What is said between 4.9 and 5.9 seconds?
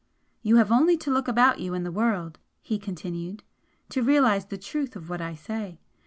of what I say.